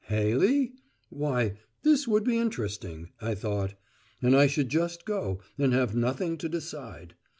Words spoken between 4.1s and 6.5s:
And I should just go, and have nothing to